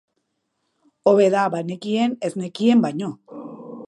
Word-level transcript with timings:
Hobe 1.11 1.27
da 1.35 1.43
banekien 1.55 2.15
ez 2.29 2.33
nekien 2.45 2.83
baino. 2.87 3.13